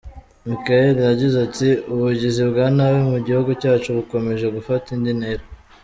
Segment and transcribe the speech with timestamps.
[0.47, 5.43] Michael yagize ati “Ubugizi bwa nabi mu gihugu cyacu bukomeje gufata indi ntera.